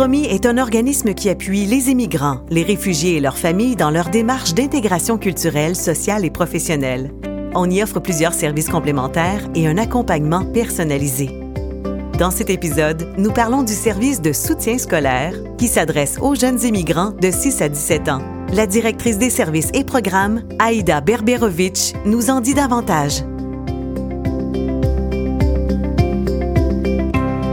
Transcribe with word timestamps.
Promis 0.00 0.24
est 0.24 0.46
un 0.46 0.56
organisme 0.56 1.12
qui 1.12 1.28
appuie 1.28 1.66
les 1.66 1.90
immigrants, 1.90 2.40
les 2.48 2.62
réfugiés 2.62 3.18
et 3.18 3.20
leurs 3.20 3.36
familles 3.36 3.76
dans 3.76 3.90
leur 3.90 4.08
démarche 4.08 4.54
d'intégration 4.54 5.18
culturelle, 5.18 5.76
sociale 5.76 6.24
et 6.24 6.30
professionnelle. 6.30 7.12
On 7.54 7.68
y 7.68 7.82
offre 7.82 8.00
plusieurs 8.00 8.32
services 8.32 8.70
complémentaires 8.70 9.46
et 9.54 9.66
un 9.66 9.76
accompagnement 9.76 10.46
personnalisé. 10.46 11.28
Dans 12.18 12.30
cet 12.30 12.48
épisode, 12.48 13.12
nous 13.18 13.30
parlons 13.30 13.62
du 13.62 13.74
service 13.74 14.22
de 14.22 14.32
soutien 14.32 14.78
scolaire 14.78 15.34
qui 15.58 15.68
s'adresse 15.68 16.16
aux 16.22 16.34
jeunes 16.34 16.62
immigrants 16.62 17.10
de 17.10 17.30
6 17.30 17.60
à 17.60 17.68
17 17.68 18.08
ans. 18.08 18.22
La 18.54 18.66
directrice 18.66 19.18
des 19.18 19.28
services 19.28 19.68
et 19.74 19.84
programmes, 19.84 20.44
Aïda 20.58 21.02
Berberovitch, 21.02 21.92
nous 22.06 22.30
en 22.30 22.40
dit 22.40 22.54
davantage. 22.54 23.22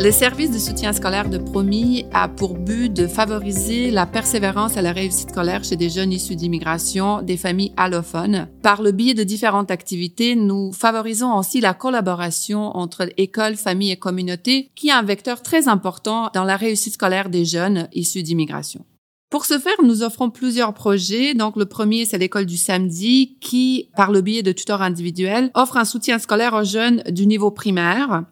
Le 0.00 0.12
service 0.12 0.52
de 0.52 0.58
soutien 0.58 0.92
scolaire 0.92 1.28
de 1.28 1.38
Promis 1.38 2.06
a 2.12 2.28
pour 2.28 2.54
but 2.54 2.88
de 2.88 3.08
favoriser 3.08 3.90
la 3.90 4.06
persévérance 4.06 4.76
et 4.76 4.82
la 4.82 4.92
réussite 4.92 5.30
scolaire 5.30 5.64
chez 5.64 5.74
des 5.74 5.90
jeunes 5.90 6.12
issus 6.12 6.36
d'immigration, 6.36 7.20
des 7.20 7.36
familles 7.36 7.72
allophones. 7.76 8.46
Par 8.62 8.80
le 8.80 8.92
biais 8.92 9.14
de 9.14 9.24
différentes 9.24 9.72
activités, 9.72 10.36
nous 10.36 10.72
favorisons 10.72 11.36
aussi 11.36 11.60
la 11.60 11.74
collaboration 11.74 12.76
entre 12.76 13.08
écoles, 13.16 13.56
familles 13.56 13.90
et 13.90 13.96
communautés, 13.96 14.70
qui 14.76 14.88
est 14.88 14.92
un 14.92 15.02
vecteur 15.02 15.42
très 15.42 15.66
important 15.66 16.30
dans 16.32 16.44
la 16.44 16.56
réussite 16.56 16.94
scolaire 16.94 17.28
des 17.28 17.44
jeunes 17.44 17.88
issus 17.92 18.22
d'immigration. 18.22 18.84
Pour 19.30 19.46
ce 19.46 19.58
faire, 19.58 19.82
nous 19.82 20.04
offrons 20.04 20.30
plusieurs 20.30 20.74
projets. 20.74 21.34
Donc, 21.34 21.56
le 21.56 21.66
premier, 21.66 22.04
c'est 22.04 22.18
l'école 22.18 22.46
du 22.46 22.56
samedi 22.56 23.36
qui, 23.40 23.90
par 23.96 24.12
le 24.12 24.20
biais 24.20 24.44
de 24.44 24.52
tuteurs 24.52 24.80
individuels, 24.80 25.50
offre 25.54 25.76
un 25.76 25.84
soutien 25.84 26.20
scolaire 26.20 26.54
aux 26.54 26.64
jeunes 26.64 27.02
du 27.10 27.26
niveau 27.26 27.50
primaire. 27.50 28.22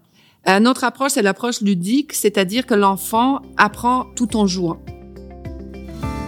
Euh, 0.49 0.61
notre 0.61 0.85
approche, 0.85 1.13
c'est 1.13 1.23
l'approche 1.23 1.61
ludique, 1.61 2.13
c'est-à-dire 2.13 2.67
que 2.67 2.75
l'enfant 2.75 3.43
apprend 3.57 4.07
tout 4.15 4.37
en 4.37 4.47
jouant. 4.47 4.79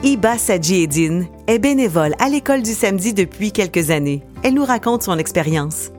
Iba 0.02 0.38
Sadjiedine 0.38 1.28
est 1.46 1.60
bénévole 1.60 2.14
à 2.18 2.28
l'école 2.28 2.62
du 2.62 2.72
samedi 2.72 3.14
depuis 3.14 3.52
quelques 3.52 3.90
années. 3.90 4.22
Elle 4.42 4.54
nous 4.54 4.64
raconte 4.64 5.02
son 5.02 5.18
expérience. 5.18 5.90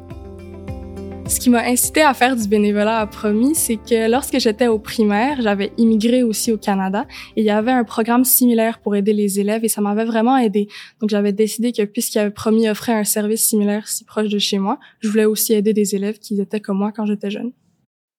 Ce 1.30 1.40
qui 1.40 1.50
m'a 1.50 1.64
incité 1.64 2.02
à 2.02 2.14
faire 2.14 2.36
du 2.36 2.48
bénévolat 2.48 3.00
à 3.00 3.08
Promis, 3.08 3.56
c'est 3.56 3.78
que 3.78 4.10
lorsque 4.10 4.40
j'étais 4.40 4.68
au 4.68 4.80
primaire, 4.80 5.42
j'avais 5.42 5.72
immigré 5.78 6.24
aussi 6.24 6.52
au 6.52 6.58
Canada 6.58 7.06
et 7.38 7.42
il 7.42 7.46
y 7.46 7.52
avait 7.52 7.72
un 7.72 7.84
programme 7.84 8.26
similaire 8.26 8.80
pour 8.80 8.96
aider 8.96 9.14
les 9.14 9.40
élèves 9.40 9.64
et 9.64 9.70
ça 9.70 9.80
m'avait 9.80 10.06
vraiment 10.06 10.36
aidé. 10.36 10.68
Donc 11.00 11.10
j'avais 11.10 11.32
décidé 11.32 11.72
que 11.72 11.84
puisqu'il 11.84 12.20
avait 12.20 12.32
Promis 12.32 12.68
offrait 12.68 12.94
un 12.94 13.04
service 13.04 13.44
similaire 13.44 13.88
si 13.88 14.04
proche 14.04 14.28
de 14.28 14.40
chez 14.40 14.58
moi, 14.58 14.80
je 15.02 15.08
voulais 15.08 15.26
aussi 15.26 15.54
aider 15.54 15.72
des 15.72 15.96
élèves 15.96 16.20
qui 16.20 16.42
étaient 16.42 16.60
comme 16.60 16.80
moi 16.80 16.92
quand 16.92 17.06
j'étais 17.06 17.30
jeune. 17.30 17.52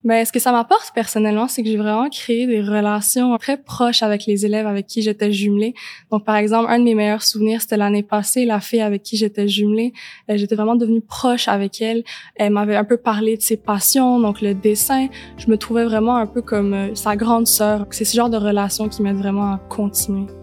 Ben, 0.03 0.25
ce 0.25 0.33
que 0.33 0.39
ça 0.39 0.51
m'apporte 0.51 0.93
personnellement, 0.95 1.47
c'est 1.47 1.63
que 1.63 1.69
j'ai 1.69 1.77
vraiment 1.77 2.09
créé 2.09 2.47
des 2.47 2.63
relations 2.63 3.37
très 3.37 3.59
proches 3.59 4.03
avec 4.03 4.25
les 4.25 4.47
élèves 4.47 4.67
avec 4.67 4.87
qui 4.87 5.03
j'étais 5.03 5.31
jumelée. 5.31 5.75
Donc, 6.11 6.25
par 6.25 6.37
exemple, 6.37 6.71
un 6.71 6.79
de 6.79 6.85
mes 6.85 6.95
meilleurs 6.95 7.23
souvenirs, 7.23 7.61
c'était 7.61 7.77
l'année 7.77 8.03
passée, 8.03 8.47
la 8.47 8.61
fille 8.61 8.81
avec 8.81 9.03
qui 9.03 9.19
j'étais 9.19 9.47
jumelée. 9.47 9.93
Euh, 10.31 10.39
j'étais 10.39 10.55
vraiment 10.55 10.75
devenue 10.75 11.03
proche 11.03 11.49
avec 11.49 11.83
elle. 11.83 12.03
Elle 12.35 12.55
m'avait 12.55 12.77
un 12.77 12.85
peu 12.85 12.97
parlé 12.97 13.37
de 13.37 13.43
ses 13.43 13.59
passions, 13.59 14.19
donc 14.19 14.41
le 14.41 14.55
dessin. 14.55 15.09
Je 15.37 15.51
me 15.51 15.59
trouvais 15.59 15.85
vraiment 15.85 16.17
un 16.17 16.27
peu 16.27 16.41
comme 16.41 16.73
euh, 16.73 16.95
sa 16.95 17.15
grande 17.15 17.47
sœur. 17.47 17.87
C'est 17.91 18.07
ce 18.07 18.17
genre 18.17 18.31
de 18.31 18.39
relation 18.39 18.89
qui 18.89 19.03
m'aide 19.03 19.19
vraiment 19.19 19.53
à 19.53 19.59
continuer. 19.69 20.40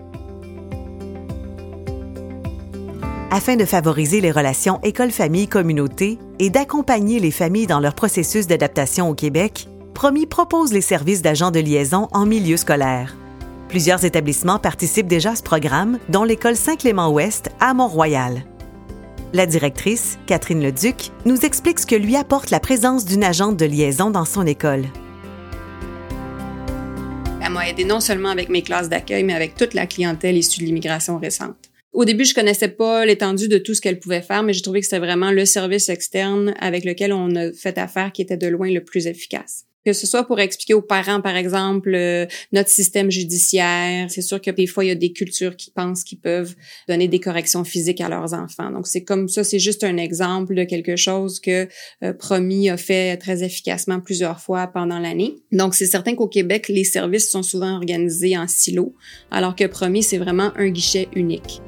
Afin 3.29 3.57
de 3.57 3.65
favoriser 3.65 4.21
les 4.21 4.31
relations 4.31 4.79
école-famille-communauté 4.83 6.17
et 6.39 6.49
d'accompagner 6.49 7.19
les 7.19 7.31
familles 7.31 7.67
dans 7.67 7.81
leur 7.81 7.93
processus 7.93 8.47
d'adaptation 8.47 9.09
au 9.09 9.15
Québec, 9.15 9.67
Promis 9.93 10.27
propose 10.27 10.71
les 10.71 10.81
services 10.81 11.21
d'agents 11.21 11.51
de 11.51 11.59
liaison 11.59 12.07
en 12.13 12.25
milieu 12.25 12.55
scolaire. 12.55 13.17
Plusieurs 13.67 14.05
établissements 14.05 14.59
participent 14.59 15.07
déjà 15.07 15.31
à 15.31 15.35
ce 15.35 15.43
programme, 15.43 15.99
dont 16.07 16.23
l'école 16.23 16.55
Saint-Clément-Ouest 16.55 17.49
à 17.59 17.73
Mont-Royal. 17.73 18.43
La 19.33 19.45
directrice, 19.45 20.17
Catherine 20.25 20.63
Leduc, 20.63 21.11
nous 21.25 21.41
explique 21.41 21.79
ce 21.79 21.85
que 21.85 21.95
lui 21.95 22.15
apporte 22.15 22.49
la 22.49 22.61
présence 22.61 23.03
d'une 23.03 23.25
agente 23.25 23.57
de 23.57 23.65
liaison 23.65 24.09
dans 24.09 24.23
son 24.23 24.45
école. 24.45 24.85
Elle 27.41 27.51
m'a 27.51 27.67
aidé 27.67 27.83
non 27.83 27.99
seulement 27.99 28.29
avec 28.29 28.47
mes 28.47 28.61
classes 28.61 28.87
d'accueil, 28.87 29.25
mais 29.25 29.33
avec 29.33 29.55
toute 29.55 29.73
la 29.73 29.85
clientèle 29.85 30.37
issue 30.37 30.61
de 30.61 30.65
l'immigration 30.65 31.17
récente. 31.17 31.57
Au 31.97 32.05
début, 32.05 32.25
je 32.25 32.35
connaissais 32.35 32.67
pas 32.67 33.07
l'étendue 33.07 33.47
de 33.47 33.57
tout 33.57 33.73
ce 33.73 33.81
qu'elle 33.81 33.99
pouvait 33.99 34.21
faire, 34.21 34.43
mais 34.43 34.53
j'ai 34.53 34.61
trouvé 34.61 34.81
que 34.81 34.85
c'était 34.85 34.99
vraiment 34.99 35.31
le 35.31 35.45
service 35.45 35.89
externe 35.89 36.53
avec 36.59 36.85
lequel 36.85 37.11
on 37.11 37.35
a 37.35 37.51
fait 37.53 37.79
affaire 37.79 38.11
qui 38.11 38.21
était 38.21 38.37
de 38.37 38.45
loin 38.45 38.69
le 38.69 38.83
plus 38.83 39.07
efficace 39.07 39.63
que 39.85 39.93
ce 39.93 40.05
soit 40.05 40.25
pour 40.25 40.37
expliquer 40.41 40.73
aux 40.73 40.81
parents, 40.81 41.21
par 41.21 41.37
exemple, 41.37 41.93
euh, 41.95 42.25
notre 42.51 42.67
système 42.67 43.09
judiciaire. 43.09 44.11
C'est 44.11 44.21
sûr 44.21 44.41
que 44.41 44.51
des 44.51 44.67
fois, 44.67 44.83
il 44.83 44.89
y 44.89 44.91
a 44.91 44.95
des 44.95 45.13
cultures 45.13 45.55
qui 45.55 45.71
pensent 45.71 46.03
qu'ils 46.03 46.19
peuvent 46.19 46.55
donner 46.89 47.07
des 47.07 47.21
corrections 47.21 47.63
physiques 47.63 48.01
à 48.01 48.09
leurs 48.09 48.33
enfants. 48.33 48.69
Donc, 48.69 48.85
c'est 48.85 49.05
comme 49.05 49.29
ça, 49.29 49.45
c'est 49.45 49.59
juste 49.59 49.85
un 49.85 49.95
exemple 49.95 50.55
de 50.55 50.65
quelque 50.65 50.97
chose 50.97 51.39
que 51.39 51.69
euh, 52.03 52.11
Promis 52.11 52.69
a 52.69 52.75
fait 52.75 53.15
très 53.15 53.45
efficacement 53.45 54.01
plusieurs 54.01 54.41
fois 54.41 54.67
pendant 54.67 54.99
l'année. 54.99 55.35
Donc, 55.53 55.73
c'est 55.73 55.85
certain 55.85 56.15
qu'au 56.15 56.27
Québec, 56.27 56.67
les 56.67 56.83
services 56.83 57.31
sont 57.31 57.43
souvent 57.43 57.77
organisés 57.77 58.37
en 58.37 58.49
silos, 58.49 58.93
alors 59.31 59.55
que 59.55 59.63
Promis, 59.67 60.03
c'est 60.03 60.17
vraiment 60.17 60.51
un 60.57 60.67
guichet 60.67 61.07
unique. 61.15 61.61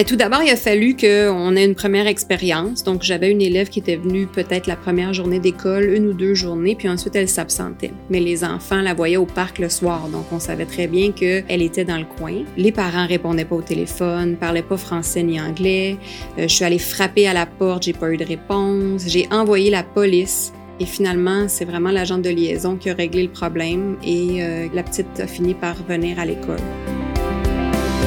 Ben, 0.00 0.06
tout 0.06 0.16
d'abord, 0.16 0.42
il 0.42 0.48
a 0.48 0.56
fallu 0.56 0.96
qu'on 0.96 1.56
ait 1.56 1.64
une 1.66 1.74
première 1.74 2.06
expérience. 2.06 2.84
Donc, 2.84 3.02
j'avais 3.02 3.30
une 3.30 3.42
élève 3.42 3.68
qui 3.68 3.80
était 3.80 3.96
venue 3.96 4.26
peut-être 4.26 4.66
la 4.66 4.74
première 4.74 5.12
journée 5.12 5.40
d'école, 5.40 5.92
une 5.92 6.06
ou 6.06 6.14
deux 6.14 6.32
journées, 6.32 6.74
puis 6.74 6.88
ensuite 6.88 7.14
elle 7.16 7.28
s'absentait. 7.28 7.90
Mais 8.08 8.18
les 8.18 8.42
enfants 8.42 8.80
la 8.80 8.94
voyaient 8.94 9.18
au 9.18 9.26
parc 9.26 9.58
le 9.58 9.68
soir, 9.68 10.08
donc 10.08 10.24
on 10.32 10.40
savait 10.40 10.64
très 10.64 10.86
bien 10.86 11.12
qu'elle 11.12 11.60
était 11.60 11.84
dans 11.84 11.98
le 11.98 12.06
coin. 12.06 12.32
Les 12.56 12.72
parents 12.72 13.06
répondaient 13.06 13.44
pas 13.44 13.56
au 13.56 13.60
téléphone, 13.60 14.36
parlaient 14.36 14.62
pas 14.62 14.78
français 14.78 15.22
ni 15.22 15.38
anglais. 15.38 15.98
Euh, 16.38 16.48
je 16.48 16.54
suis 16.54 16.64
allée 16.64 16.78
frapper 16.78 17.28
à 17.28 17.34
la 17.34 17.44
porte, 17.44 17.82
j'ai 17.82 17.92
pas 17.92 18.10
eu 18.10 18.16
de 18.16 18.24
réponse. 18.24 19.02
J'ai 19.06 19.28
envoyé 19.30 19.68
la 19.68 19.82
police. 19.82 20.54
Et 20.80 20.86
finalement, 20.86 21.44
c'est 21.46 21.66
vraiment 21.66 21.90
l'agent 21.90 22.16
de 22.16 22.30
liaison 22.30 22.76
qui 22.76 22.88
a 22.88 22.94
réglé 22.94 23.24
le 23.24 23.28
problème 23.28 23.98
et 24.02 24.42
euh, 24.42 24.68
la 24.72 24.82
petite 24.82 25.20
a 25.20 25.26
fini 25.26 25.52
par 25.52 25.74
venir 25.86 26.18
à 26.18 26.24
l'école. 26.24 26.56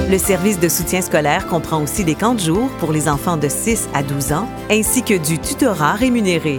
Le 0.09 0.17
service 0.17 0.59
de 0.59 0.69
soutien 0.69 1.01
scolaire 1.01 1.47
comprend 1.47 1.81
aussi 1.81 2.03
des 2.03 2.15
camps 2.15 2.35
de 2.35 2.39
jour 2.39 2.69
pour 2.79 2.91
les 2.91 3.07
enfants 3.07 3.37
de 3.37 3.47
6 3.47 3.87
à 3.93 4.03
12 4.03 4.33
ans, 4.33 4.47
ainsi 4.69 5.01
que 5.01 5.15
du 5.15 5.39
tutorat 5.39 5.93
rémunéré. 5.93 6.57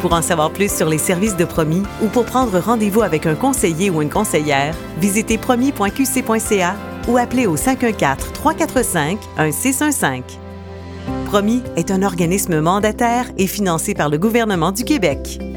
Pour 0.00 0.14
en 0.14 0.22
savoir 0.22 0.50
plus 0.50 0.74
sur 0.74 0.88
les 0.88 0.98
services 0.98 1.36
de 1.36 1.44
Promis 1.44 1.82
ou 2.02 2.08
pour 2.08 2.24
prendre 2.24 2.58
rendez-vous 2.58 3.02
avec 3.02 3.26
un 3.26 3.34
conseiller 3.34 3.90
ou 3.90 4.00
une 4.00 4.08
conseillère, 4.08 4.74
visitez 4.98 5.36
promis.qc.ca 5.36 6.74
ou 7.08 7.18
appelez 7.18 7.46
au 7.46 7.56
514-345-1615. 7.56 10.22
Promis 11.26 11.62
est 11.76 11.90
un 11.90 12.02
organisme 12.02 12.60
mandataire 12.60 13.26
et 13.36 13.46
financé 13.46 13.92
par 13.94 14.08
le 14.08 14.16
gouvernement 14.18 14.72
du 14.72 14.84
Québec. 14.84 15.49